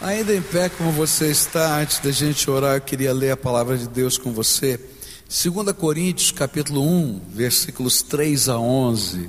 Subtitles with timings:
[0.00, 3.76] Ainda em pé como você está, antes da gente orar, eu queria ler a palavra
[3.76, 4.78] de Deus com você.
[5.28, 9.28] 2 Coríntios, capítulo 1, versículos 3 a 11.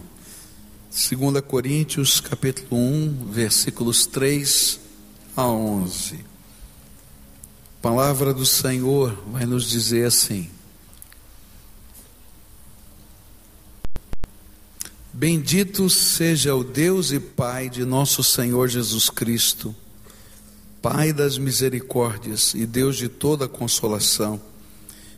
[0.91, 4.79] 2 Coríntios, capítulo 1, versículos 3
[5.35, 6.17] a 11.
[6.17, 10.51] A palavra do Senhor vai nos dizer assim:
[15.11, 19.75] Bendito seja o Deus e Pai de nosso Senhor Jesus Cristo
[20.82, 24.40] Pai das misericórdias e Deus de toda consolação,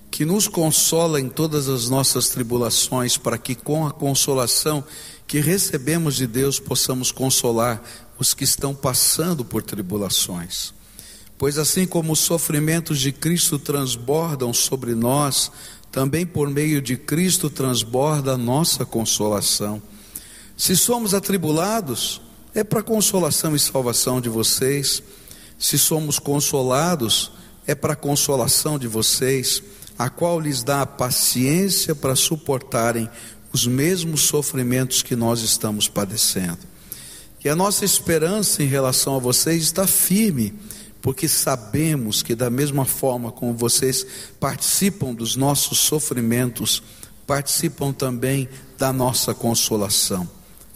[0.10, 4.84] que nos consola em todas as nossas tribulações, para que com a consolação
[5.28, 7.80] que recebemos de Deus possamos consolar
[8.18, 10.74] os que estão passando por tribulações.
[11.38, 15.52] Pois assim como os sofrimentos de Cristo transbordam sobre nós,
[15.92, 19.80] também por meio de Cristo transborda a nossa consolação.
[20.58, 22.20] Se somos atribulados,
[22.54, 25.04] é para consolação e salvação de vocês
[25.62, 27.32] se somos consolados,
[27.68, 29.62] é para a consolação de vocês,
[29.96, 33.08] a qual lhes dá a paciência para suportarem
[33.54, 36.58] os mesmos sofrimentos que nós estamos padecendo.
[37.46, 40.52] E a nossa esperança em relação a vocês está firme,
[41.00, 44.04] porque sabemos que, da mesma forma como vocês
[44.40, 46.82] participam dos nossos sofrimentos,
[47.28, 50.28] participam também da nossa consolação.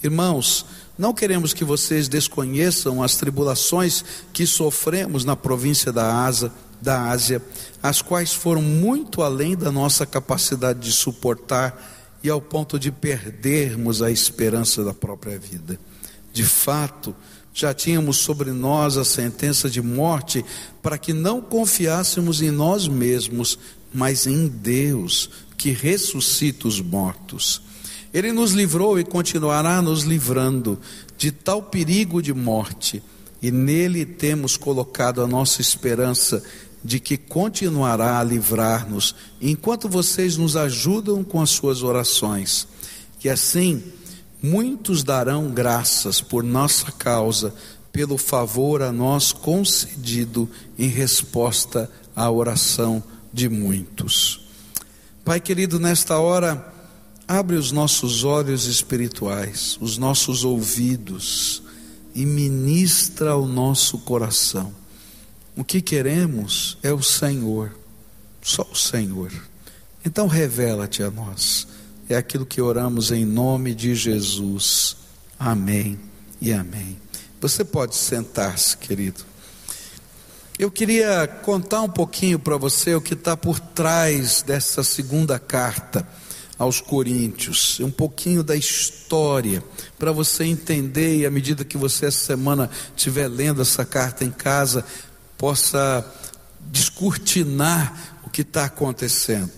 [0.04, 0.64] Irmãos,
[0.98, 6.52] não queremos que vocês desconheçam as tribulações que sofremos na província da Asa,
[6.82, 7.42] da Ásia,
[7.84, 14.02] as quais foram muito além da nossa capacidade de suportar e ao ponto de perdermos
[14.02, 15.80] a esperança da própria vida.
[16.32, 17.16] De fato,
[17.54, 20.44] já tínhamos sobre nós a sentença de morte
[20.82, 23.58] para que não confiássemos em nós mesmos,
[23.94, 27.62] mas em Deus, que ressuscita os mortos.
[28.16, 30.80] Ele nos livrou e continuará nos livrando
[31.18, 33.04] de tal perigo de morte,
[33.42, 36.42] e nele temos colocado a nossa esperança
[36.82, 42.66] de que continuará a livrar-nos enquanto vocês nos ajudam com as suas orações.
[43.20, 43.84] Que assim
[44.42, 47.54] muitos darão graças por nossa causa,
[47.92, 50.50] pelo favor a nós concedido
[50.80, 54.48] em resposta à oração de muitos.
[55.26, 56.75] Pai querido, nesta hora,
[57.28, 61.64] Abre os nossos olhos espirituais, os nossos ouvidos
[62.14, 64.72] e ministra ao nosso coração.
[65.56, 67.76] O que queremos é o Senhor,
[68.44, 69.32] só o Senhor.
[70.06, 71.68] Então revela-te a nós.
[72.08, 74.96] É aquilo que oramos em nome de Jesus.
[75.40, 76.00] Amém
[76.40, 76.96] e amém.
[77.42, 79.24] Você pode sentar-se, querido.
[80.60, 86.08] Eu queria contar um pouquinho para você o que está por trás dessa segunda carta
[86.58, 89.64] aos Coríntios, um pouquinho da história,
[90.00, 94.32] para você entender e à medida que você essa semana estiver lendo essa carta em
[94.32, 94.86] casa,
[95.38, 96.06] possa
[96.72, 99.52] descortinar o que está acontecendo.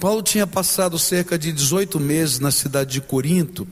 [0.00, 3.66] Paulo tinha passado cerca de 18 meses na cidade de Corinto.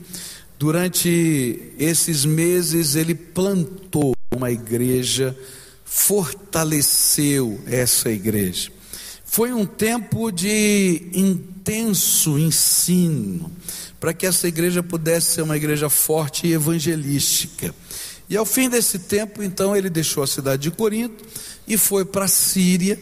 [0.57, 5.37] Durante esses meses, ele plantou uma igreja,
[5.83, 8.71] fortaleceu essa igreja.
[9.25, 11.09] Foi um tempo de
[11.63, 13.49] intenso ensino,
[13.97, 17.73] para que essa igreja pudesse ser uma igreja forte e evangelística.
[18.29, 21.23] E ao fim desse tempo, então, ele deixou a cidade de Corinto
[21.65, 22.99] e foi para a Síria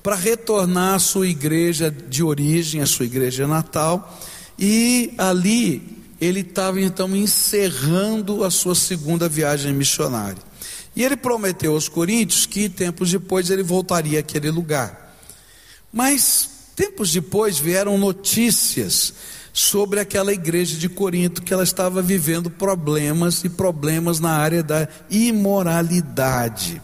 [0.00, 4.16] para retornar à sua igreja de origem, a sua igreja natal,
[4.56, 10.42] e ali ele estava então encerrando a sua segunda viagem missionária.
[10.94, 15.16] E ele prometeu aos coríntios que tempos depois ele voltaria àquele lugar.
[15.92, 19.12] Mas tempos depois vieram notícias
[19.52, 24.86] sobre aquela igreja de Corinto que ela estava vivendo problemas e problemas na área da
[25.10, 26.80] imoralidade.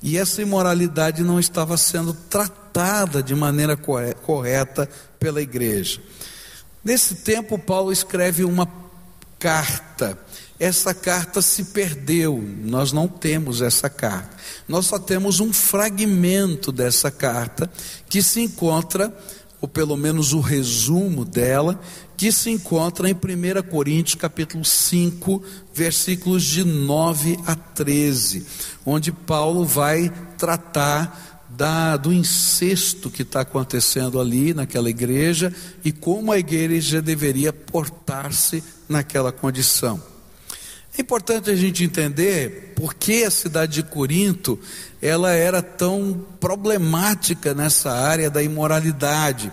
[0.00, 6.00] E essa imoralidade não estava sendo tratada de maneira correta pela igreja.
[6.84, 8.68] Nesse tempo, Paulo escreve uma
[9.36, 10.16] carta
[10.58, 14.36] essa carta se perdeu, nós não temos essa carta.
[14.68, 17.70] Nós só temos um fragmento dessa carta
[18.08, 19.12] que se encontra,
[19.60, 21.80] ou pelo menos o resumo dela,
[22.16, 25.42] que se encontra em 1 Coríntios capítulo 5,
[25.74, 28.46] versículos de 9 a 13,
[28.86, 35.52] onde Paulo vai tratar da, do incesto que está acontecendo ali naquela igreja
[35.84, 40.13] e como a igreja deveria portar-se naquela condição.
[40.96, 44.56] É importante a gente entender por que a cidade de Corinto
[45.02, 49.52] ela era tão problemática nessa área da imoralidade,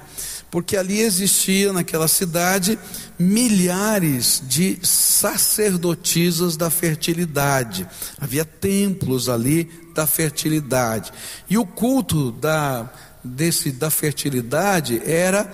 [0.51, 2.77] porque ali existia naquela cidade
[3.17, 7.87] milhares de sacerdotisas da fertilidade.
[8.19, 11.11] Havia templos ali da fertilidade.
[11.49, 12.87] E o culto da,
[13.23, 15.51] desse, da fertilidade era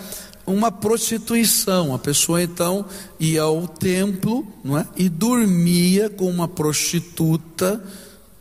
[0.48, 1.94] uma prostituição.
[1.94, 2.86] A pessoa então
[3.20, 4.88] ia ao templo não é?
[4.96, 7.84] e dormia com uma prostituta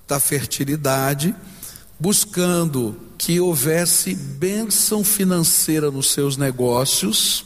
[0.06, 1.34] da fertilidade,
[1.98, 7.44] buscando que houvesse bênção financeira nos seus negócios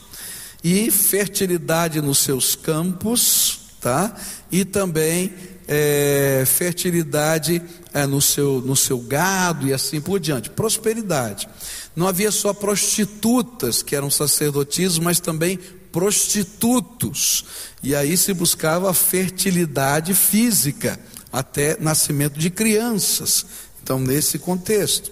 [0.63, 4.15] e fertilidade nos seus campos, tá?
[4.51, 5.33] E também
[5.67, 7.61] é, fertilidade
[7.93, 10.49] é, no, seu, no seu gado e assim por diante.
[10.49, 11.47] Prosperidade.
[11.95, 15.59] Não havia só prostitutas que eram sacerdotisas, mas também
[15.91, 17.45] prostitutos.
[17.83, 20.99] E aí se buscava a fertilidade física,
[21.31, 23.45] até nascimento de crianças.
[23.83, 25.11] Então, nesse contexto.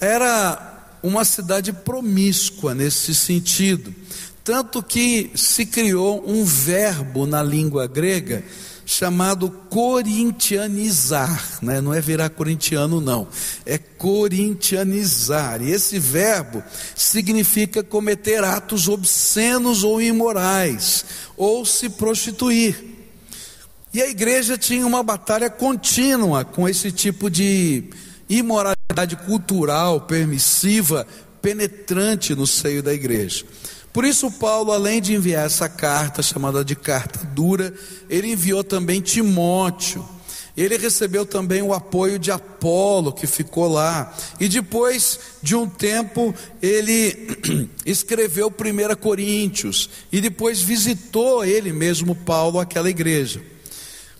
[0.00, 3.94] Era uma cidade promíscua nesse sentido.
[4.44, 8.42] Tanto que se criou um verbo na língua grega
[8.90, 11.80] chamado corintianizar, né?
[11.80, 13.28] não é virar corintiano, não,
[13.64, 15.62] é corintianizar.
[15.62, 16.60] E esse verbo
[16.96, 21.04] significa cometer atos obscenos ou imorais,
[21.36, 22.84] ou se prostituir.
[23.94, 27.84] E a igreja tinha uma batalha contínua com esse tipo de
[28.28, 31.06] imoralidade cultural, permissiva,
[31.40, 33.44] penetrante no seio da igreja.
[33.92, 37.74] Por isso, Paulo, além de enviar essa carta, chamada de carta dura,
[38.08, 40.06] ele enviou também Timóteo.
[40.56, 44.14] Ele recebeu também o apoio de Apolo, que ficou lá.
[44.38, 47.38] E depois de um tempo, ele
[47.86, 49.88] escreveu 1 Coríntios.
[50.12, 53.42] E depois visitou ele mesmo, Paulo, aquela igreja.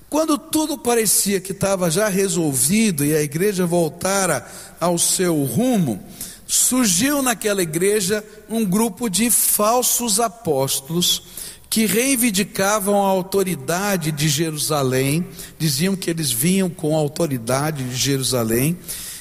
[0.09, 4.45] Quando tudo parecia que estava já resolvido e a igreja voltara
[4.81, 6.03] ao seu rumo,
[6.51, 11.23] surgiu naquela igreja um grupo de falsos apóstolos
[11.71, 15.25] que reivindicavam a autoridade de Jerusalém,
[15.57, 18.77] diziam que eles vinham com a autoridade de Jerusalém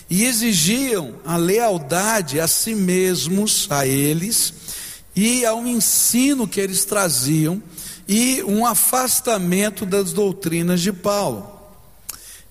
[0.10, 4.52] e exigiam a lealdade a si mesmos, a eles,
[5.16, 7.62] e ao ensino que eles traziam
[8.08, 11.59] e um afastamento das doutrinas de Paulo.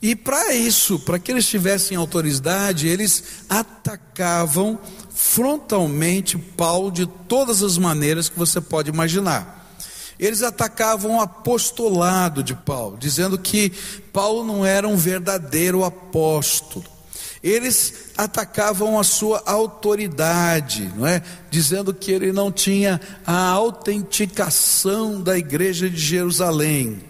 [0.01, 4.79] E para isso, para que eles tivessem autoridade, eles atacavam
[5.11, 9.59] frontalmente Paulo de todas as maneiras que você pode imaginar.
[10.19, 13.73] Eles atacavam o apostolado de Paulo, dizendo que
[14.13, 16.85] Paulo não era um verdadeiro apóstolo.
[17.43, 21.23] Eles atacavam a sua autoridade, não é?
[21.51, 27.08] Dizendo que ele não tinha a autenticação da igreja de Jerusalém.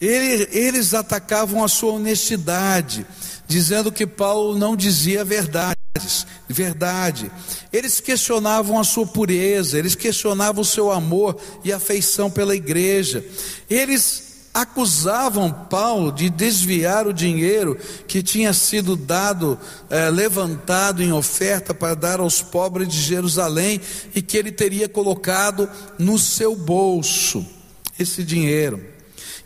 [0.00, 3.06] Ele, eles atacavam a sua honestidade,
[3.46, 7.30] dizendo que Paulo não dizia verdades, verdade.
[7.70, 13.22] Eles questionavam a sua pureza, eles questionavam o seu amor e afeição pela igreja.
[13.68, 17.76] Eles acusavam Paulo de desviar o dinheiro
[18.08, 19.58] que tinha sido dado,
[19.90, 23.80] eh, levantado em oferta para dar aos pobres de Jerusalém
[24.14, 25.68] e que ele teria colocado
[25.98, 27.46] no seu bolso
[27.98, 28.98] esse dinheiro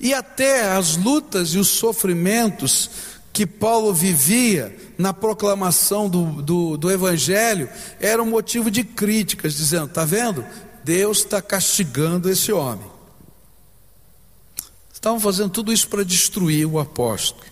[0.05, 2.91] e até as lutas e os sofrimentos
[3.33, 10.05] que Paulo vivia na proclamação do, do, do Evangelho eram motivo de críticas, dizendo: está
[10.05, 10.45] vendo?
[10.85, 12.87] Deus está castigando esse homem.
[14.93, 17.47] Estavam fazendo tudo isso para destruir o apóstolo.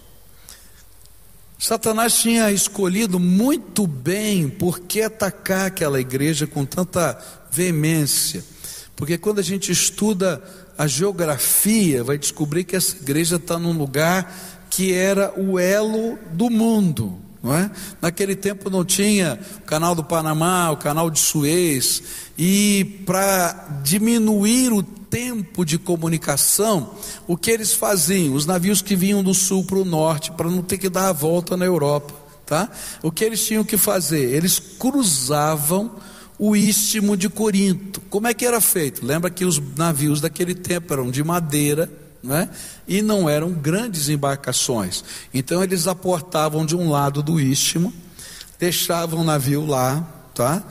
[1.59, 7.19] Satanás tinha escolhido muito bem por que atacar aquela igreja com tanta
[7.51, 8.45] veemência.
[8.95, 10.43] Porque quando a gente estuda
[10.83, 16.51] a geografia, vai descobrir que essa igreja está num lugar que era o elo do
[16.51, 17.21] mundo.
[17.41, 17.71] Não é?
[18.01, 22.03] Naquele tempo não tinha o canal do Panamá, o canal de Suez,
[22.37, 26.95] e para diminuir o tempo de comunicação,
[27.29, 28.35] o que eles faziam?
[28.35, 31.13] Os navios que vinham do sul para o norte, para não ter que dar a
[31.13, 32.13] volta na Europa,
[32.45, 32.69] tá?
[33.05, 34.35] O que eles tinham que fazer?
[34.35, 35.93] Eles cruzavam
[36.45, 38.01] o istmo de Corinto.
[38.11, 39.07] Como é que era feito?
[39.07, 41.89] Lembra que os navios daquele tempo eram de madeira,
[42.21, 42.51] né?
[42.87, 45.05] e não eram grandes embarcações.
[45.33, 47.95] Então eles aportavam de um lado do istmo,
[48.59, 50.01] deixavam o navio lá,
[50.35, 50.65] tá?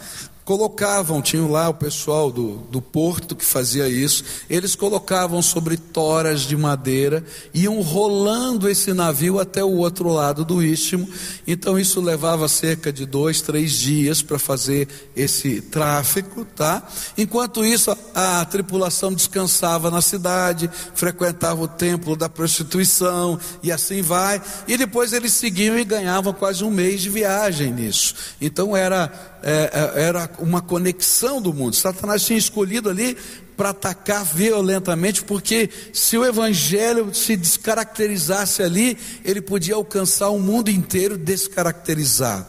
[0.43, 6.41] Colocavam, tinham lá o pessoal do, do porto que fazia isso, eles colocavam sobre toras
[6.41, 11.07] de madeira, iam rolando esse navio até o outro lado do istmo,
[11.47, 16.87] então isso levava cerca de dois, três dias para fazer esse tráfego, tá?
[17.17, 24.01] Enquanto isso, a, a tripulação descansava na cidade, frequentava o templo da prostituição e assim
[24.01, 28.15] vai, e depois eles seguiam e ganhavam quase um mês de viagem nisso.
[28.39, 31.75] Então era, é, é era uma conexão do mundo.
[31.75, 33.17] Satanás tinha escolhido ali
[33.55, 40.69] para atacar violentamente, porque se o evangelho se descaracterizasse ali, ele podia alcançar o mundo
[40.69, 42.47] inteiro descaracterizado.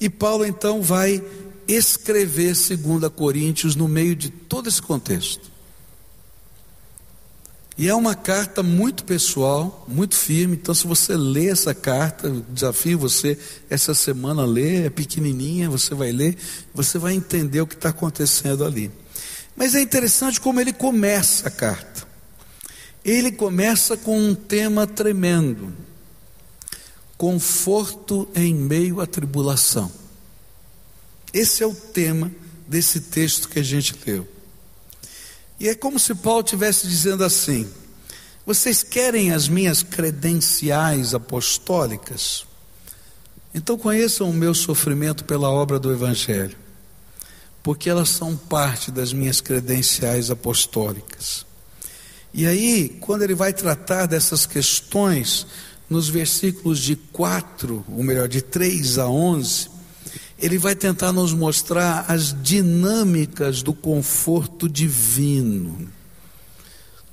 [0.00, 1.22] E Paulo então vai
[1.68, 5.51] escrever 2 Coríntios no meio de todo esse contexto.
[7.76, 10.56] E é uma carta muito pessoal, muito firme.
[10.56, 13.38] Então, se você lê essa carta, desafio você
[13.70, 16.36] essa semana a ler, é pequenininha, você vai ler,
[16.74, 18.90] você vai entender o que está acontecendo ali.
[19.56, 22.06] Mas é interessante como ele começa a carta.
[23.04, 25.72] Ele começa com um tema tremendo:
[27.16, 29.90] conforto em meio à tribulação.
[31.32, 32.30] Esse é o tema
[32.68, 34.28] desse texto que a gente leu.
[35.62, 37.70] E é como se Paulo estivesse dizendo assim:
[38.44, 42.44] vocês querem as minhas credenciais apostólicas?
[43.54, 46.56] Então conheçam o meu sofrimento pela obra do Evangelho,
[47.62, 51.46] porque elas são parte das minhas credenciais apostólicas.
[52.34, 55.46] E aí, quando ele vai tratar dessas questões,
[55.88, 59.70] nos versículos de 4, ou melhor, de 3 a 11,
[60.42, 65.88] ele vai tentar nos mostrar as dinâmicas do conforto divino.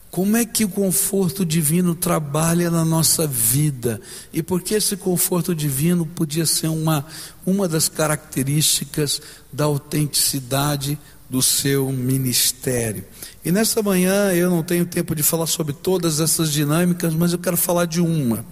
[0.10, 4.02] Como é que o conforto divino trabalha na nossa vida?
[4.34, 7.06] E por que esse conforto divino podia ser uma,
[7.46, 9.22] uma das características
[9.54, 10.98] da autenticidade
[11.30, 13.06] do seu ministério?
[13.46, 17.38] E nessa manhã eu não tenho tempo de falar sobre todas essas dinâmicas, mas eu
[17.38, 18.44] quero falar de uma: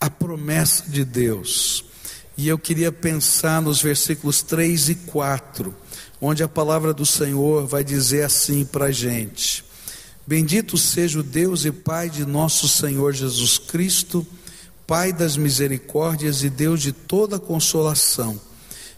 [0.00, 1.84] a promessa de Deus.
[2.40, 5.74] E eu queria pensar nos versículos 3 e 4,
[6.18, 9.62] onde a palavra do Senhor vai dizer assim para a gente:
[10.26, 14.26] Bendito seja o Deus e Pai de nosso Senhor Jesus Cristo,
[14.86, 18.40] Pai das misericórdias e Deus de toda consolação,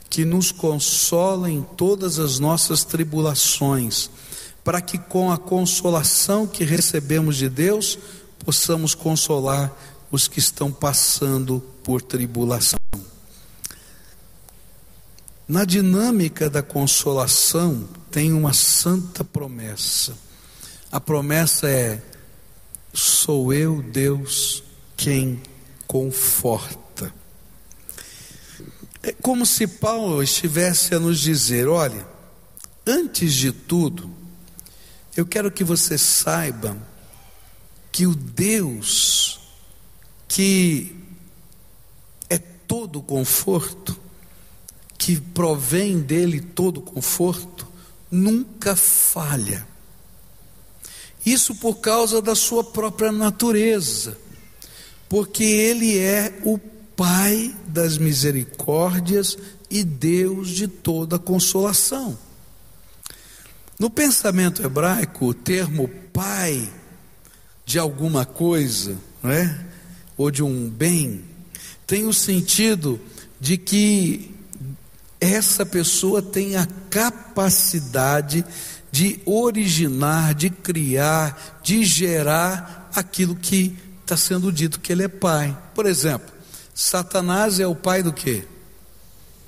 [0.09, 4.09] que nos consola em todas as nossas tribulações,
[4.63, 7.99] para que com a consolação que recebemos de Deus,
[8.45, 9.77] possamos consolar
[10.13, 12.82] os que estão passando por tribulação.
[15.53, 20.17] Na dinâmica da consolação tem uma santa promessa.
[20.91, 22.01] A promessa é:
[22.91, 24.65] sou eu, Deus,
[24.97, 25.43] quem
[25.87, 27.13] conforta.
[29.03, 32.09] É como se Paulo estivesse a nos dizer: olha,
[32.87, 34.11] antes de tudo,
[35.15, 36.79] eu quero que você saiba
[37.93, 39.39] que o Deus
[40.27, 40.97] que
[42.31, 44.01] é todo conforto,
[45.05, 47.67] que provém dele todo conforto,
[48.09, 49.67] nunca falha.
[51.27, 54.17] Isso por causa da sua própria natureza,
[55.09, 56.57] porque ele é o
[56.95, 59.37] Pai das misericórdias
[59.69, 62.17] e Deus de toda consolação.
[63.77, 66.71] No pensamento hebraico, o termo pai
[67.65, 69.67] de alguma coisa, não é?
[70.17, 71.25] Ou de um bem,
[71.89, 73.01] tem o sentido
[73.41, 74.32] de que
[75.23, 78.45] essa pessoa tem a capacidade
[78.91, 85.57] de originar, de criar, de gerar aquilo que está sendo dito que ele é pai.
[85.77, 86.29] Por exemplo,
[86.75, 88.43] Satanás é o pai do que?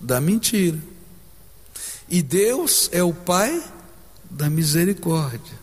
[0.00, 0.78] Da mentira.
[2.09, 3.61] E Deus é o pai
[4.31, 5.59] da misericórdia.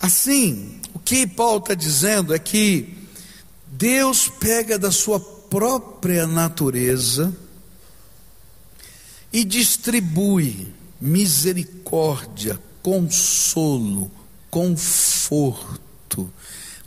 [0.00, 2.96] Assim, o que Paulo está dizendo é que
[3.66, 7.36] Deus pega da sua própria natureza,
[9.36, 10.66] e distribui
[10.98, 14.10] misericórdia, consolo,
[14.50, 16.32] conforto.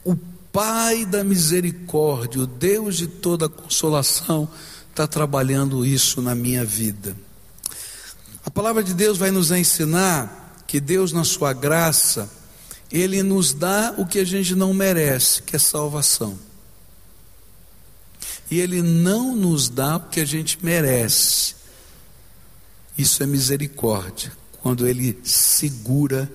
[0.04, 0.16] O
[0.52, 4.50] Pai da misericórdia, o Deus de toda consolação,
[4.90, 7.16] está trabalhando isso na minha vida.
[8.44, 12.28] A palavra de Deus vai nos ensinar que Deus, na sua graça,
[12.92, 16.36] Ele nos dá o que a gente não merece, que é salvação.
[18.50, 21.59] E Ele não nos dá o que a gente merece,
[23.02, 26.30] isso é misericórdia, quando ele segura,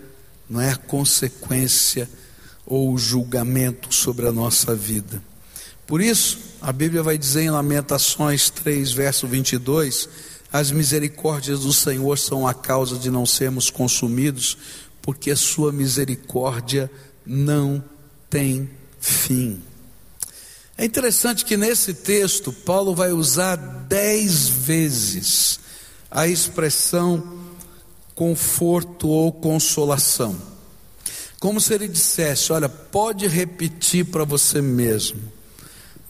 [0.49, 2.09] não é a consequência
[2.64, 5.23] ou o julgamento sobre a nossa vida.
[5.87, 10.09] Por isso, a Bíblia vai dizer em Lamentações 3, verso 22,
[10.50, 14.56] as misericórdias do Senhor são a causa de não sermos consumidos,
[15.02, 16.90] porque a sua misericórdia
[17.26, 17.85] não
[18.30, 19.61] tem fim.
[20.78, 25.61] É interessante que nesse texto, Paulo vai usar dez vezes
[26.14, 27.40] a expressão
[28.14, 30.37] conforto ou consolação.
[31.40, 35.21] Como se ele dissesse: Olha, pode repetir para você mesmo.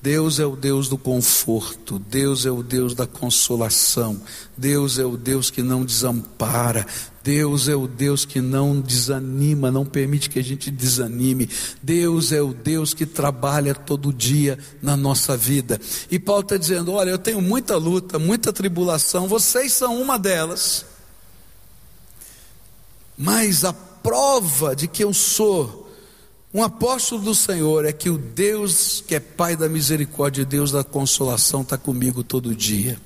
[0.04, 4.20] Deus é o Deus do conforto, Deus é o Deus da consolação,
[4.54, 6.86] Deus é o Deus que não desampara,
[7.22, 11.48] Deus é o Deus que não desanima, não permite que a gente desanime.
[11.82, 15.80] Deus é o Deus que trabalha todo dia na nossa vida.
[16.10, 20.84] E Paulo está dizendo: Olha, eu tenho muita luta, muita tribulação, vocês são uma delas.
[23.16, 25.83] Mas a prova de que eu sou
[26.54, 30.84] um apóstolo do Senhor é que o Deus que é Pai da misericórdia, Deus da
[30.84, 32.96] consolação, está comigo todo dia.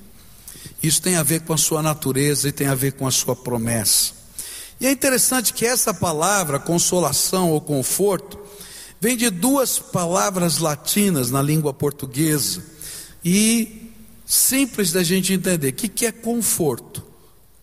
[0.82, 3.34] Isso tem a ver com a sua natureza e tem a ver com a sua
[3.34, 4.12] promessa.
[4.78, 8.38] E é interessante que essa palavra, consolação ou conforto,
[9.00, 12.62] vem de duas palavras latinas na língua portuguesa.
[13.24, 13.90] E
[14.26, 15.70] simples da gente entender.
[15.70, 17.02] O que é conforto?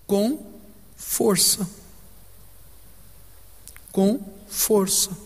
[0.07, 0.51] Com
[0.95, 1.69] força.
[3.91, 5.24] Com força.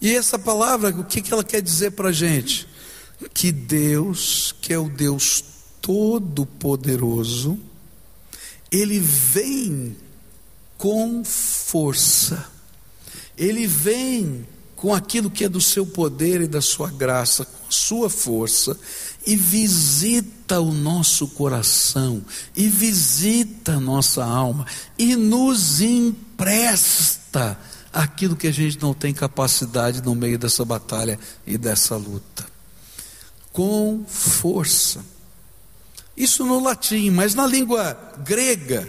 [0.00, 2.68] E essa palavra, o que ela quer dizer para a gente?
[3.32, 5.42] Que Deus, que é o Deus
[5.80, 7.58] Todo-Poderoso,
[8.70, 9.96] Ele vem
[10.76, 12.46] com força,
[13.36, 17.70] Ele vem com aquilo que é do seu poder e da sua graça, com a
[17.70, 18.78] sua força,
[19.26, 22.22] e visita o nosso coração,
[22.54, 24.66] e visita a nossa alma,
[24.98, 27.58] e nos empresta
[27.96, 32.46] aquilo que a gente não tem capacidade no meio dessa batalha e dessa luta.
[33.50, 35.02] Com força.
[36.14, 38.86] Isso no latim, mas na língua grega,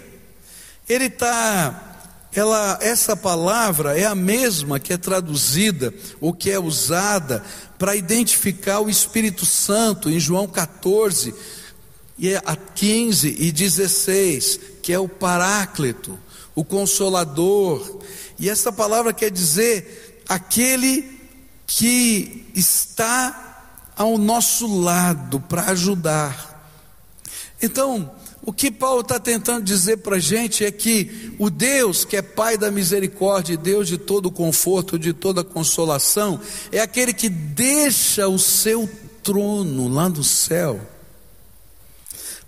[0.90, 1.86] ele está.
[2.34, 7.44] Ela, essa palavra é a mesma que é traduzida ou que é usada
[7.80, 11.34] para identificar o Espírito Santo em João 14,
[12.18, 16.20] e é a 15 e 16, que é o Paráclito,
[16.54, 18.02] o Consolador,
[18.39, 21.17] e essa palavra quer dizer aquele
[21.65, 26.56] que está ao nosso lado para ajudar.
[27.62, 28.12] Então,
[28.44, 32.22] o que Paulo está tentando dizer para a gente é que o Deus que é
[32.22, 36.39] Pai da misericórdia, Deus de todo conforto, de toda consolação,
[36.72, 38.88] é aquele que deixa o seu
[39.24, 40.79] trono lá no céu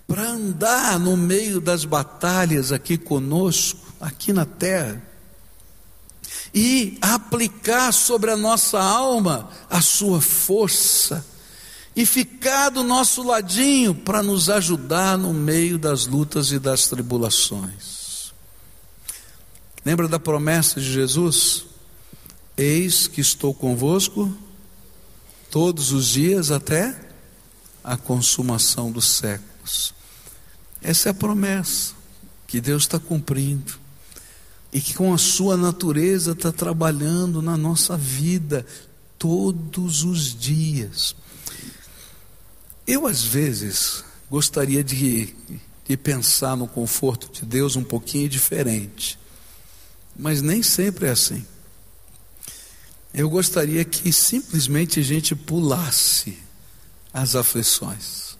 [0.06, 5.09] para andar no meio das batalhas aqui conosco, aqui na terra
[6.54, 11.24] e aplicar sobre a nossa alma a sua força
[11.94, 18.32] e ficar do nosso ladinho para nos ajudar no meio das lutas e das tribulações.
[19.84, 21.66] Lembra da promessa de Jesus?
[22.56, 24.32] Eis que estou convosco
[25.50, 26.94] todos os dias até
[27.82, 29.94] a consumação dos séculos.
[30.82, 31.94] Essa é a promessa
[32.46, 33.79] que Deus está cumprindo
[34.72, 38.64] e que com a sua natureza está trabalhando na nossa vida
[39.18, 41.14] todos os dias.
[42.86, 45.34] Eu, às vezes, gostaria de,
[45.86, 49.18] de pensar no conforto de Deus um pouquinho diferente,
[50.16, 51.44] mas nem sempre é assim.
[53.12, 56.38] Eu gostaria que simplesmente a gente pulasse
[57.12, 58.38] as aflições.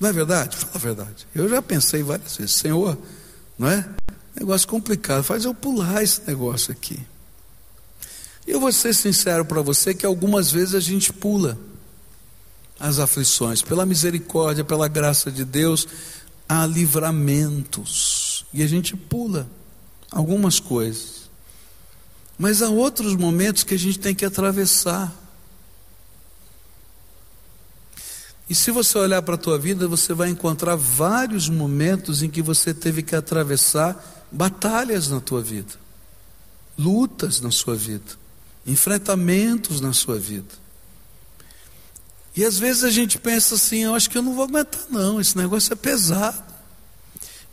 [0.00, 0.56] Não é verdade?
[0.56, 1.26] Fala a verdade.
[1.34, 2.98] Eu já pensei várias vezes, Senhor,
[3.56, 3.88] não é?
[4.34, 7.00] Negócio complicado, faz eu pular esse negócio aqui.
[8.46, 11.58] Eu vou ser sincero para você que algumas vezes a gente pula
[12.78, 15.86] as aflições, pela misericórdia, pela graça de Deus,
[16.48, 19.48] há livramentos, e a gente pula
[20.10, 21.30] algumas coisas.
[22.36, 25.12] Mas há outros momentos que a gente tem que atravessar.
[28.50, 32.42] E se você olhar para a tua vida, você vai encontrar vários momentos em que
[32.42, 35.74] você teve que atravessar batalhas na tua vida,
[36.76, 38.18] lutas na sua vida,
[38.66, 40.64] enfrentamentos na sua vida.
[42.36, 45.20] E às vezes a gente pensa assim: eu acho que eu não vou aguentar, não,
[45.20, 46.52] esse negócio é pesado.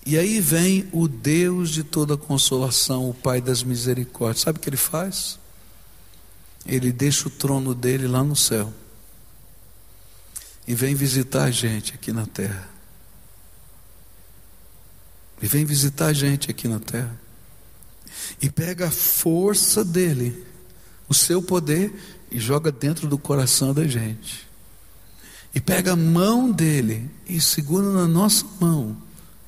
[0.04, 4.42] E aí vem o Deus de toda consolação, o Pai das misericórdias.
[4.42, 5.38] Sabe o que ele faz?
[6.66, 8.74] Ele deixa o trono dele lá no céu
[10.68, 12.71] e vem visitar a gente aqui na terra.
[15.42, 17.20] E vem visitar a gente aqui na terra.
[18.42, 20.46] E pega a força dele,
[21.10, 21.94] o seu poder,
[22.32, 24.48] e joga dentro do coração da gente.
[25.54, 28.96] E pega a mão dele e segura na nossa mão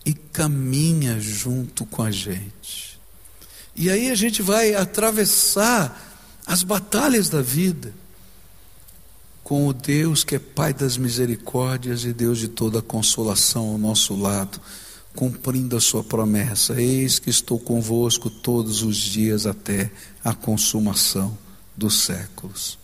[0.05, 2.99] e caminha junto com a gente.
[3.75, 6.11] E aí a gente vai atravessar
[6.45, 7.93] as batalhas da vida
[9.43, 14.15] com o Deus que é Pai das misericórdias e Deus de toda consolação ao nosso
[14.15, 14.59] lado
[15.15, 19.91] cumprindo a sua promessa: Eis que estou convosco todos os dias até
[20.23, 21.37] a consumação
[21.75, 22.77] dos séculos.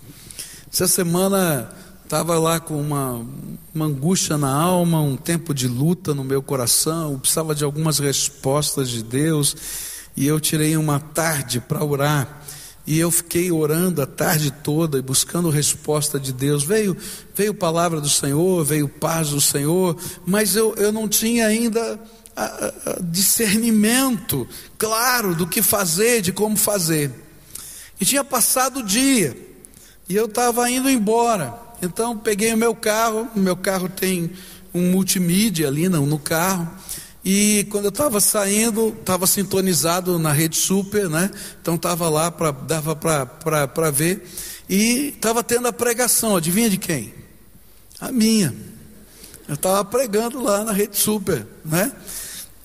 [0.72, 1.72] Essa semana
[2.04, 3.26] estava lá com uma,
[3.74, 8.90] uma angústia na alma, um tempo de luta no meu coração, precisava de algumas respostas
[8.90, 9.56] de Deus,
[10.18, 12.42] e eu tirei uma tarde para orar.
[12.90, 16.64] E eu fiquei orando a tarde toda e buscando resposta de Deus.
[16.64, 16.98] Veio,
[17.36, 22.00] veio palavra do Senhor, veio paz do Senhor, mas eu, eu não tinha ainda
[22.36, 27.12] a, a, discernimento claro do que fazer, de como fazer.
[28.02, 29.38] E tinha passado o dia,
[30.10, 31.54] e eu estava indo embora.
[31.84, 34.32] Então peguei o meu carro, o meu carro tem
[34.74, 36.68] um multimídia ali no, no carro.
[37.24, 41.30] E quando eu estava saindo, estava sintonizado na rede super, né?
[41.62, 44.26] Então estava lá, pra, dava para ver.
[44.70, 47.14] E estava tendo a pregação, adivinha de quem?
[48.00, 48.56] A minha.
[49.48, 51.92] Eu estava pregando lá na rede super, né?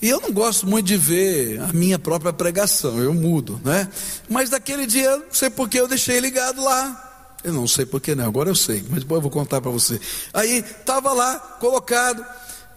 [0.01, 3.88] E eu não gosto muito de ver a minha própria pregação, eu mudo, né?
[4.29, 7.38] Mas daquele dia, não sei porque eu deixei ligado lá.
[7.43, 9.99] Eu não sei porquê, não, agora eu sei, mas depois eu vou contar para você.
[10.33, 12.25] Aí estava lá colocado,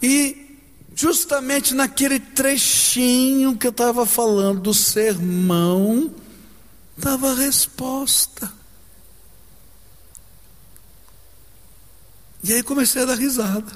[0.01, 0.46] e
[0.97, 6.11] justamente naquele trechinho que eu estava falando do sermão,
[6.97, 8.51] estava a resposta.
[12.43, 13.71] E aí comecei a dar risada.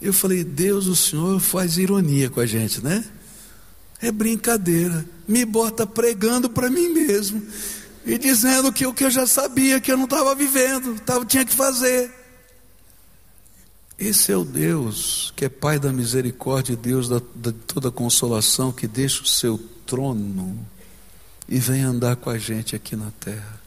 [0.00, 3.04] Eu falei, Deus, o Senhor faz ironia com a gente, né?
[4.00, 5.04] É brincadeira.
[5.28, 7.46] Me bota pregando para mim mesmo
[8.06, 11.44] e dizendo que o que eu já sabia que eu não estava vivendo, tava, tinha
[11.44, 12.19] que fazer.
[14.00, 18.88] Esse é o Deus que é Pai da misericórdia, Deus da, da toda consolação, que
[18.88, 20.58] deixa o seu trono
[21.46, 23.60] e vem andar com a gente aqui na terra.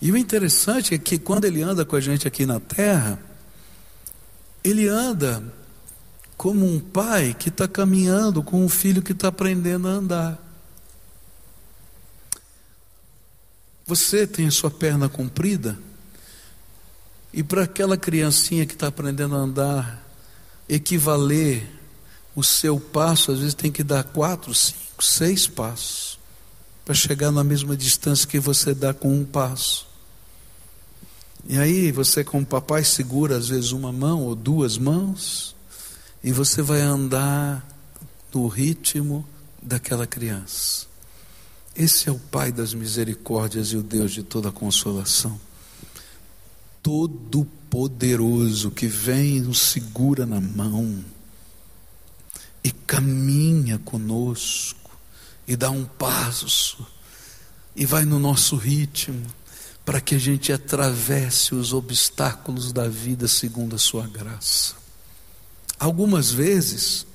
[0.00, 3.20] E o interessante é que quando ele anda com a gente aqui na terra,
[4.62, 5.42] ele anda
[6.36, 10.38] como um pai que está caminhando com um filho que está aprendendo a andar.
[13.84, 15.76] Você tem a sua perna comprida?
[17.32, 20.06] E para aquela criancinha que está aprendendo a andar,
[20.68, 21.68] equivaler
[22.34, 26.18] o seu passo, às vezes tem que dar quatro, cinco, seis passos
[26.84, 29.86] para chegar na mesma distância que você dá com um passo.
[31.46, 35.54] E aí você, como papai, segura às vezes uma mão ou duas mãos,
[36.22, 37.66] e você vai andar
[38.32, 39.26] no ritmo
[39.62, 40.86] daquela criança.
[41.74, 45.38] Esse é o Pai das misericórdias e o Deus de toda consolação.
[46.88, 51.04] Todo poderoso que vem nos segura na mão
[52.64, 54.98] e caminha conosco
[55.46, 56.86] e dá um passo
[57.76, 59.22] e vai no nosso ritmo
[59.84, 64.74] para que a gente atravesse os obstáculos da vida segundo a sua graça.
[65.78, 67.06] Algumas vezes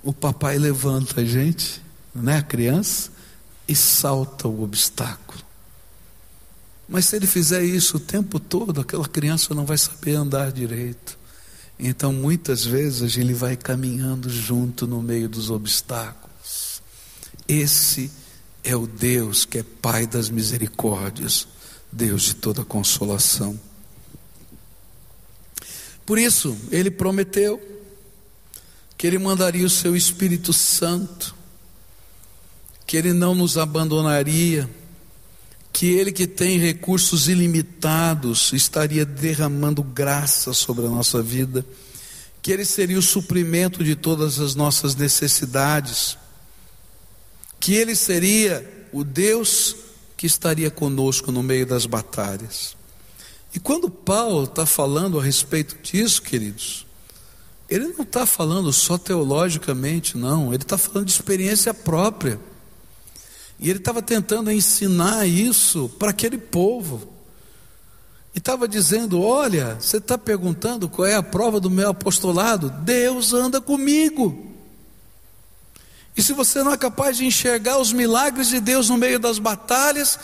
[0.00, 1.82] o papai levanta a gente,
[2.14, 3.10] né, a criança,
[3.66, 5.43] e salta o obstáculo.
[6.88, 11.18] Mas se ele fizer isso o tempo todo, aquela criança não vai saber andar direito.
[11.78, 16.82] Então, muitas vezes, ele vai caminhando junto no meio dos obstáculos.
[17.48, 18.10] Esse
[18.62, 21.48] é o Deus que é Pai das misericórdias,
[21.90, 23.58] Deus de toda consolação.
[26.06, 27.60] Por isso, ele prometeu
[28.96, 31.34] que ele mandaria o seu Espírito Santo
[32.86, 34.68] que Ele não nos abandonaria,
[35.74, 41.66] que Ele que tem recursos ilimitados estaria derramando graça sobre a nossa vida,
[42.40, 46.16] que Ele seria o suprimento de todas as nossas necessidades,
[47.58, 49.74] que Ele seria o Deus
[50.16, 52.76] que estaria conosco no meio das batalhas.
[53.52, 56.86] E quando Paulo está falando a respeito disso, queridos,
[57.68, 62.38] ele não está falando só teologicamente, não, ele está falando de experiência própria.
[63.58, 67.08] E ele estava tentando ensinar isso para aquele povo.
[68.34, 72.70] E estava dizendo: Olha, você está perguntando qual é a prova do meu apostolado?
[72.70, 74.52] Deus anda comigo.
[76.16, 79.38] E se você não é capaz de enxergar os milagres de Deus no meio das
[79.38, 80.18] batalhas,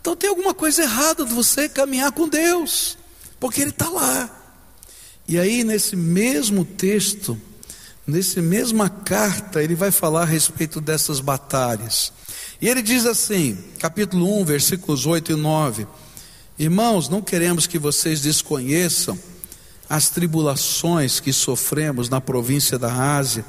[0.00, 2.98] então tem alguma coisa errada de você caminhar com Deus,
[3.38, 4.30] porque Ele está lá.
[5.28, 7.38] E aí, nesse mesmo texto,
[8.06, 12.10] nesse mesma carta, ele vai falar a respeito dessas batalhas.
[12.60, 15.86] E ele diz assim, capítulo 1, versículos 8 e 9:
[16.58, 19.16] Irmãos, não queremos que vocês desconheçam
[19.88, 23.44] as tribulações que sofremos na província da Ásia,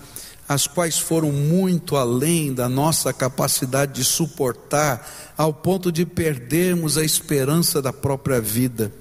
[0.47, 7.03] as quais foram muito além da nossa capacidade de suportar, ao ponto de perdermos a
[7.03, 8.93] esperança da própria vida.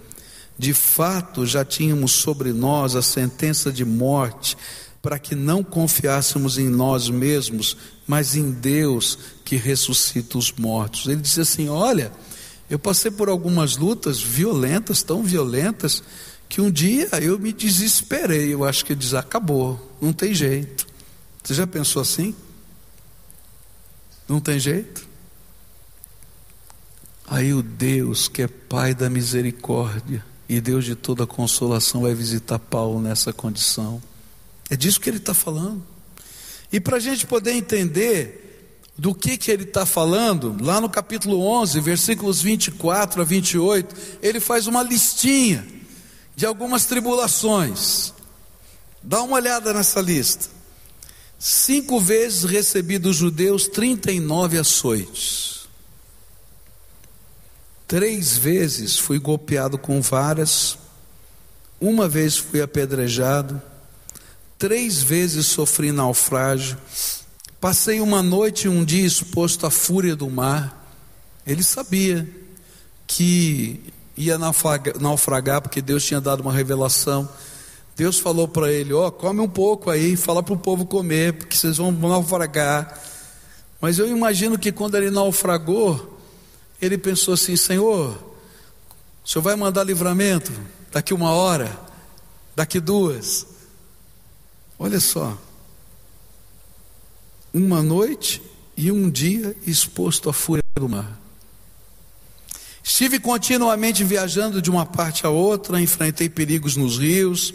[0.58, 4.56] De fato, já tínhamos sobre nós a sentença de morte,
[5.00, 11.06] para que não confiássemos em nós mesmos, mas em Deus que ressuscita os mortos.
[11.06, 12.12] Ele disse assim: Olha,
[12.70, 16.02] Eu passei por algumas lutas violentas, tão violentas,
[16.48, 18.52] que um dia eu me desesperei.
[18.52, 20.86] Eu acho que diz: acabou, não tem jeito.
[21.42, 22.34] Você já pensou assim?
[24.28, 25.08] Não tem jeito?
[27.26, 32.58] Aí o Deus que é Pai da misericórdia e Deus de toda consolação vai visitar
[32.58, 34.02] Paulo nessa condição.
[34.70, 35.82] É disso que ele está falando.
[36.72, 38.48] E para a gente poder entender
[38.96, 44.40] do que, que ele está falando, lá no capítulo 11, versículos 24 a 28, ele
[44.40, 45.66] faz uma listinha
[46.34, 48.12] de algumas tribulações.
[49.02, 50.48] Dá uma olhada nessa lista.
[51.38, 55.68] Cinco vezes recebi dos judeus 39 açoites.
[57.86, 60.76] Três vezes fui golpeado com varas.
[61.80, 63.62] Uma vez fui apedrejado.
[64.58, 66.76] Três vezes sofri naufrágio.
[67.60, 70.92] Passei uma noite e um dia exposto à fúria do mar.
[71.46, 72.28] Ele sabia
[73.06, 73.80] que
[74.16, 77.28] ia naufragar, porque Deus tinha dado uma revelação.
[77.96, 81.34] Deus falou para ele: Ó, oh, come um pouco aí, fala para o povo comer,
[81.34, 83.00] porque vocês vão naufragar.
[83.80, 86.18] Mas eu imagino que quando ele naufragou,
[86.82, 88.10] ele pensou assim: Senhor,
[89.24, 90.50] o senhor vai mandar livramento
[90.90, 91.78] daqui uma hora,
[92.56, 93.57] daqui duas.
[94.78, 95.36] Olha só,
[97.52, 98.40] uma noite
[98.76, 101.18] e um dia exposto à fúria do mar.
[102.82, 107.52] Estive continuamente viajando de uma parte a outra, enfrentei perigos nos rios,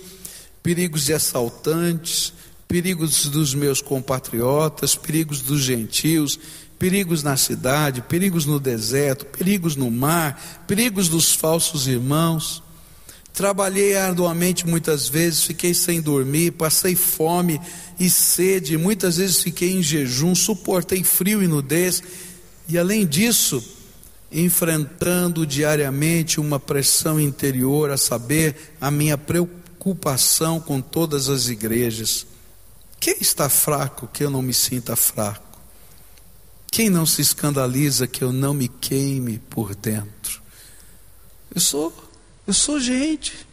[0.62, 2.34] perigos de assaltantes,
[2.68, 6.40] perigos dos meus compatriotas, perigos dos gentios,
[6.80, 12.63] perigos na cidade, perigos no deserto, perigos no mar, perigos dos falsos irmãos.
[13.34, 17.60] Trabalhei arduamente muitas vezes, fiquei sem dormir, passei fome
[18.00, 22.04] e sede, muitas vezes fiquei em jejum, suportei frio e nudez,
[22.70, 23.64] e além disso,
[24.32, 32.28] enfrentando diariamente uma pressão interior, a saber, a minha preocupação com todas as igrejas.
[33.00, 35.60] Quem está fraco que eu não me sinta fraco?
[36.72, 40.42] Quem não se escandaliza que eu não me queime por dentro?
[41.54, 42.03] Eu sou
[42.46, 43.48] eu sou gente.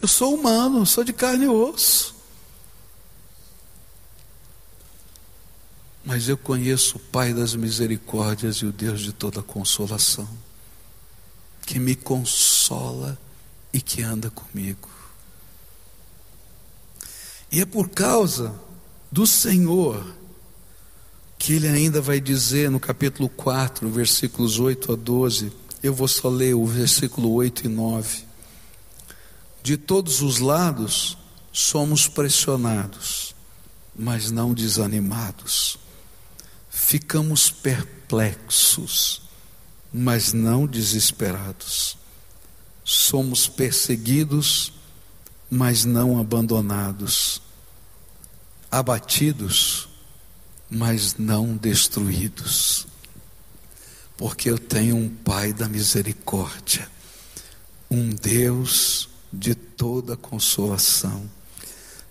[0.00, 2.14] Eu sou humano, sou de carne e osso.
[6.04, 10.28] Mas eu conheço o Pai das misericórdias e o Deus de toda consolação,
[11.66, 13.18] que me consola
[13.72, 14.88] e que anda comigo.
[17.52, 18.54] E é por causa
[19.12, 20.14] do Senhor
[21.38, 26.28] que ele ainda vai dizer no capítulo 4, versículos 8 a 12: eu vou só
[26.28, 28.24] ler o versículo 8 e 9.
[29.62, 31.16] De todos os lados
[31.52, 33.34] somos pressionados,
[33.96, 35.78] mas não desanimados.
[36.68, 39.22] Ficamos perplexos,
[39.92, 41.96] mas não desesperados.
[42.84, 44.72] Somos perseguidos,
[45.50, 47.40] mas não abandonados.
[48.70, 49.88] Abatidos,
[50.70, 52.89] mas não destruídos
[54.20, 56.86] porque eu tenho um Pai da misericórdia,
[57.90, 61.28] um Deus de toda consolação,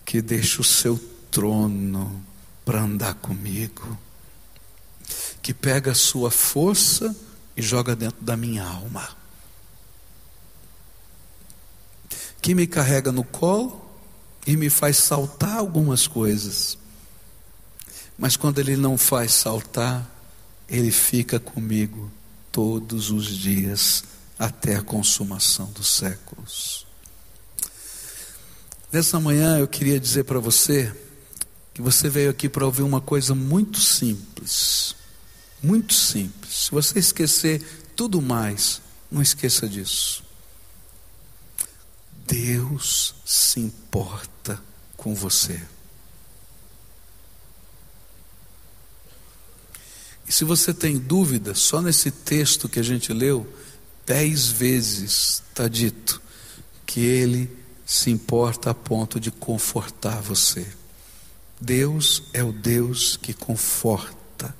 [0.04, 2.26] que deixa o seu trono
[2.65, 3.95] para andar comigo,
[5.39, 7.15] que pega a sua força
[7.56, 9.08] e joga dentro da minha alma,
[12.41, 13.88] que me carrega no colo
[14.48, 16.76] e me faz saltar algumas coisas,
[18.17, 20.18] mas quando Ele não faz saltar,
[20.69, 22.12] ele fica comigo
[22.51, 24.03] todos os dias
[24.38, 26.86] até a consumação dos séculos.
[28.91, 30.93] Nessa manhã eu queria dizer para você
[31.73, 34.95] que você veio aqui para ouvir uma coisa muito simples.
[35.62, 36.65] Muito simples.
[36.65, 37.62] Se você esquecer
[37.95, 40.23] tudo mais, não esqueça disso.
[42.25, 44.62] Deus se importa
[44.95, 45.62] com você.
[50.30, 53.52] E se você tem dúvida, só nesse texto que a gente leu,
[54.06, 56.22] dez vezes está dito
[56.86, 57.50] que Ele
[57.84, 60.68] se importa a ponto de confortar você.
[61.60, 64.56] Deus é o Deus que conforta,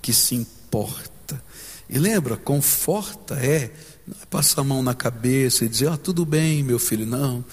[0.00, 1.44] que se importa.
[1.86, 6.62] E lembra, conforta é, é passar a mão na cabeça e dizer, ah, tudo bem,
[6.62, 7.44] meu filho, não.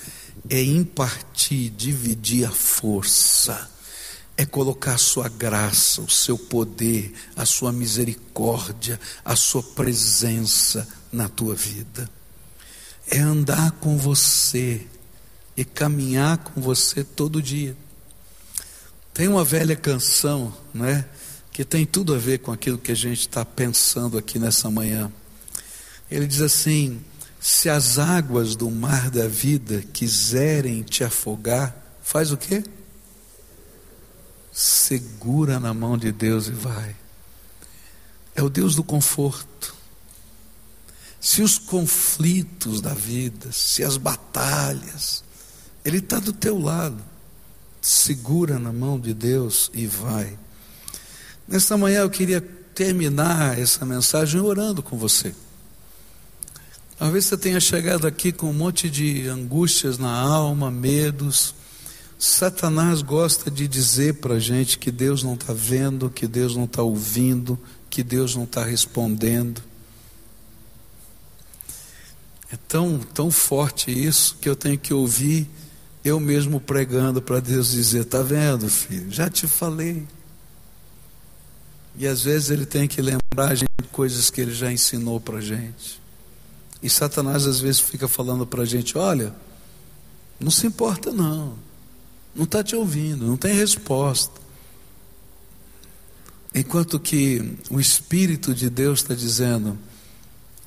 [0.50, 3.77] É impartir, dividir a força
[4.38, 11.28] é colocar a sua graça, o seu poder, a sua misericórdia, a sua presença na
[11.28, 12.08] tua vida.
[13.10, 14.86] É andar com você
[15.56, 17.76] e caminhar com você todo dia.
[19.12, 21.06] Tem uma velha canção, né,
[21.52, 25.12] que tem tudo a ver com aquilo que a gente está pensando aqui nessa manhã.
[26.12, 27.02] Ele diz assim:
[27.40, 32.64] se as águas do mar da vida quiserem te afogar, faz o quê?
[34.60, 36.96] Segura na mão de Deus e vai.
[38.34, 39.76] É o Deus do conforto.
[41.22, 45.24] Se os conflitos da vida, se as batalhas,
[45.86, 46.98] Ele está do teu lado.
[47.80, 50.36] Segura na mão de Deus e vai.
[51.48, 55.36] Nesta manhã eu queria terminar essa mensagem orando com você.
[56.98, 61.54] Talvez você tenha chegado aqui com um monte de angústias na alma, medos.
[62.18, 66.66] Satanás gosta de dizer para a gente que Deus não está vendo, que Deus não
[66.66, 69.62] está ouvindo, que Deus não está respondendo.
[72.52, 75.48] É tão, tão forte isso que eu tenho que ouvir
[76.08, 79.12] eu mesmo pregando para Deus dizer: Está vendo, filho?
[79.12, 80.08] Já te falei.
[81.98, 85.38] E às vezes ele tem que lembrar a gente coisas que ele já ensinou para
[85.38, 86.00] a gente.
[86.82, 89.34] E Satanás às vezes fica falando para a gente: olha,
[90.40, 91.56] não se importa não,
[92.38, 94.40] não está te ouvindo, não tem resposta.
[96.54, 99.78] Enquanto que o Espírito de Deus está dizendo: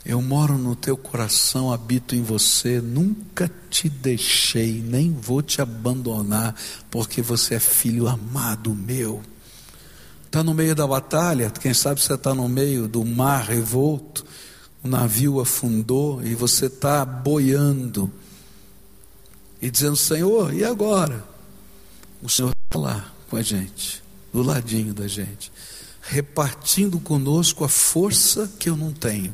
[0.04, 6.56] eu moro no teu coração, habito em você, nunca te deixei, nem vou te abandonar,
[6.90, 9.22] porque você é filho amado meu.
[10.26, 14.26] Está no meio da batalha, quem sabe você está no meio do mar revolto,
[14.82, 18.10] o navio afundou e você está boiando
[19.62, 21.29] e dizendo: Senhor, e agora?
[22.22, 24.02] O Senhor está lá com a gente,
[24.32, 25.50] do ladinho da gente,
[26.02, 29.32] repartindo conosco a força que eu não tenho.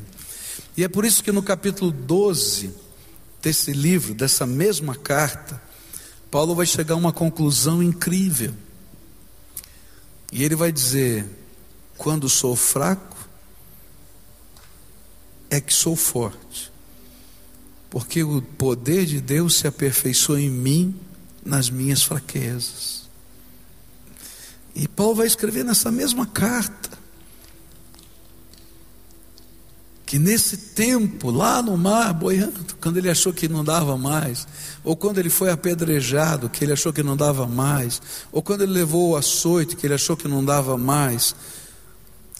[0.75, 2.73] E é por isso que no capítulo 12
[3.41, 5.61] desse livro, dessa mesma carta,
[6.31, 8.53] Paulo vai chegar a uma conclusão incrível.
[10.31, 11.25] E ele vai dizer:
[11.97, 13.17] quando sou fraco,
[15.49, 16.71] é que sou forte,
[17.89, 21.06] porque o poder de Deus se aperfeiçoa em mim
[21.47, 23.07] nas minhas fraquezas.
[24.75, 26.97] E Paulo vai escrever nessa mesma carta
[30.07, 34.47] que nesse tempo, lá no mar, boiando, quando ele achou que não dava mais,
[34.81, 38.71] ou quando ele foi apedrejado, que ele achou que não dava mais, ou quando ele
[38.71, 41.35] levou o açoite, que ele achou que não dava mais,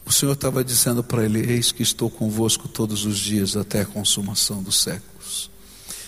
[0.06, 3.86] o Senhor estava dizendo para ele: Eis que estou convosco todos os dias até a
[3.86, 5.52] consumação dos séculos.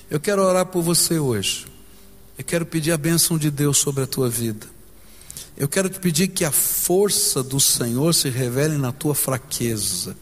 [0.10, 1.68] Eu quero orar por você hoje.
[2.40, 4.66] Eu quero pedir a bênção de Deus sobre a tua vida.
[5.58, 10.16] Eu quero te pedir que a força do Senhor se revele na tua fraqueza.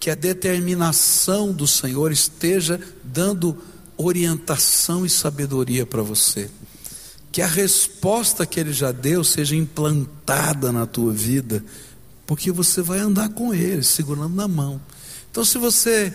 [0.00, 3.56] Que a determinação do Senhor esteja dando
[3.96, 6.50] orientação e sabedoria para você.
[7.30, 11.64] Que a resposta que Ele já deu seja implantada na tua vida
[12.26, 14.80] porque você vai andar com ele, segurando na mão.
[15.30, 16.12] Então, se você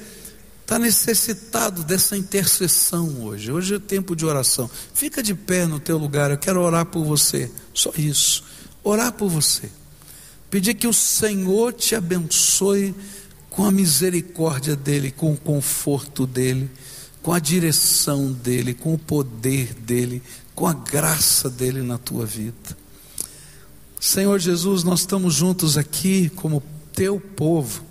[0.63, 5.97] está necessitado dessa intercessão hoje, hoje é tempo de oração, fica de pé no teu
[5.97, 8.43] lugar, eu quero orar por você, só isso,
[8.81, 9.69] orar por você,
[10.49, 12.95] pedir que o Senhor te abençoe
[13.49, 16.71] com a misericórdia dEle, com o conforto dEle,
[17.21, 20.23] com a direção dEle, com o poder dEle,
[20.55, 22.77] com a graça dEle na tua vida.
[23.99, 27.83] Senhor Jesus, nós estamos juntos aqui como teu povo,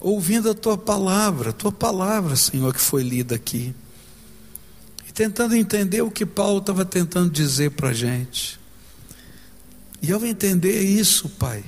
[0.00, 3.74] ouvindo a tua palavra, a tua palavra, Senhor, que foi lida aqui,
[5.06, 8.58] e tentando entender o que Paulo estava tentando dizer para a gente.
[10.00, 11.62] E ao entender isso, Pai,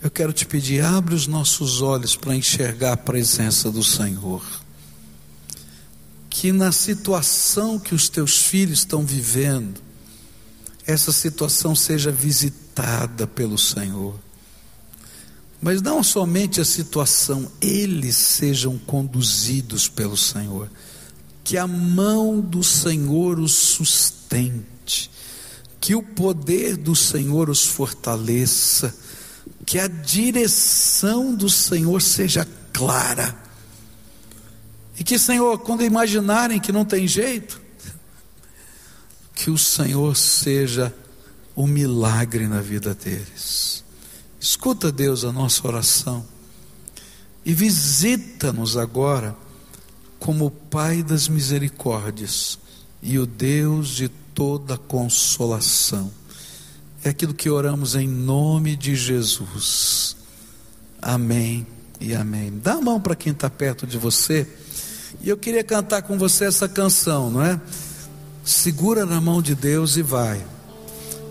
[0.00, 4.42] eu quero te pedir, abre os nossos olhos para enxergar a presença do Senhor.
[6.28, 9.80] Que na situação que os teus filhos estão vivendo,
[10.86, 14.14] essa situação seja visitada pelo Senhor.
[15.60, 20.70] Mas não somente a situação, eles sejam conduzidos pelo Senhor.
[21.44, 25.10] Que a mão do Senhor os sustente,
[25.80, 28.94] que o poder do Senhor os fortaleça,
[29.66, 33.36] que a direção do Senhor seja clara.
[34.98, 37.60] E que, Senhor, quando imaginarem que não tem jeito,
[39.34, 40.94] que o Senhor seja
[41.54, 43.82] o milagre na vida deles.
[44.40, 46.24] Escuta, Deus, a nossa oração
[47.44, 49.36] e visita-nos agora
[50.18, 52.58] como o Pai das misericórdias
[53.02, 56.10] e o Deus de toda consolação.
[57.04, 60.16] É aquilo que oramos em nome de Jesus.
[61.00, 61.66] Amém
[61.98, 62.58] e amém.
[62.62, 64.46] Dá a mão para quem está perto de você.
[65.22, 67.60] E eu queria cantar com você essa canção, não é?
[68.44, 70.44] segura na mão de Deus e vai.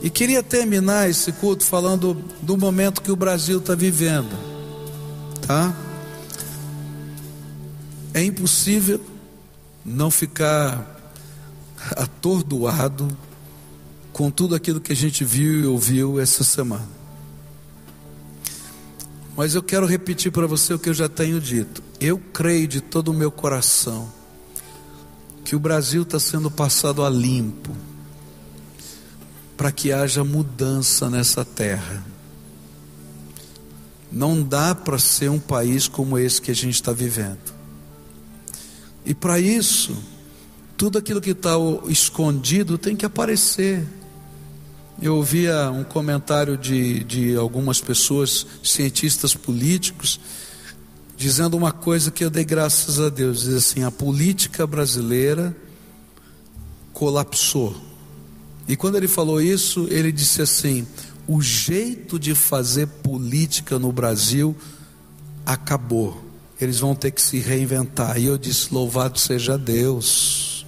[0.01, 4.37] E queria terminar esse culto falando do momento que o Brasil está vivendo,
[5.45, 5.75] tá?
[8.13, 9.01] É impossível
[9.83, 11.13] não ficar
[11.97, 13.07] atordoado
[14.13, 16.87] com tudo aquilo que a gente viu e ouviu essa semana.
[19.35, 21.83] Mas eu quero repetir para você o que eu já tenho dito.
[21.99, 24.09] Eu creio de todo o meu coração
[25.43, 27.75] que o Brasil está sendo passado a limpo
[29.59, 32.01] para que haja mudança nessa terra.
[34.09, 37.53] Não dá para ser um país como esse que a gente está vivendo.
[39.05, 40.01] E para isso,
[40.77, 41.55] tudo aquilo que está
[41.89, 43.85] escondido tem que aparecer.
[45.01, 50.21] Eu ouvia um comentário de, de algumas pessoas, cientistas políticos,
[51.17, 55.53] dizendo uma coisa que eu dei graças a Deus: diz assim, a política brasileira
[56.93, 57.88] colapsou.
[58.69, 60.87] E quando ele falou isso, ele disse assim:
[61.27, 64.55] o jeito de fazer política no Brasil
[65.45, 68.19] acabou eles vão ter que se reinventar.
[68.19, 70.65] E eu disse: Louvado seja Deus.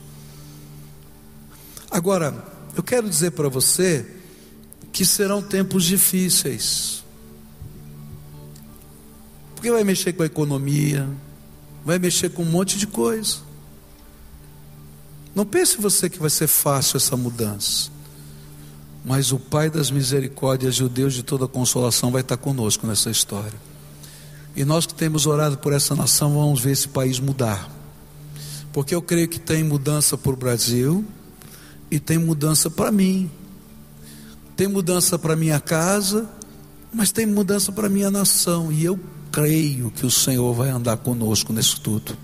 [1.89, 2.45] Agora,
[2.75, 4.05] eu quero dizer para você
[4.93, 7.03] que serão tempos difíceis.
[9.53, 11.07] Porque vai mexer com a economia,
[11.85, 13.39] vai mexer com um monte de coisa.
[15.33, 17.89] Não pense você que vai ser fácil essa mudança.
[19.03, 23.09] Mas o Pai das misericórdias e o Deus de toda consolação vai estar conosco nessa
[23.09, 23.59] história.
[24.55, 27.69] E nós que temos orado por essa nação, vamos ver esse país mudar.
[28.73, 31.05] Porque eu creio que tem mudança para o Brasil
[31.89, 33.31] e tem mudança para mim.
[34.55, 36.29] Tem mudança para minha casa,
[36.93, 38.71] mas tem mudança para minha nação.
[38.71, 38.99] E eu
[39.31, 42.15] creio que o Senhor vai andar conosco nisso tudo.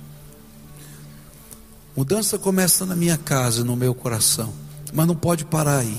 [1.97, 4.53] Mudança começa na minha casa, no meu coração,
[4.93, 5.97] mas não pode parar aí.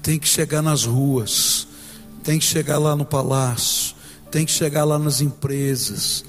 [0.00, 1.66] Tem que chegar nas ruas,
[2.22, 3.96] tem que chegar lá no palácio,
[4.30, 6.24] tem que chegar lá nas empresas,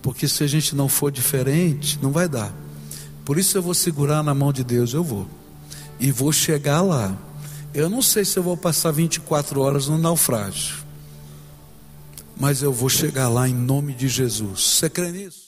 [0.00, 2.50] porque se a gente não for diferente, não vai dar.
[3.26, 5.28] Por isso eu vou segurar na mão de Deus, eu vou.
[6.00, 7.14] E vou chegar lá.
[7.74, 10.76] Eu não sei se eu vou passar 24 horas no naufrágio.
[12.40, 14.62] Mas eu vou chegar lá em nome de Jesus.
[14.62, 15.43] Você crê nisso?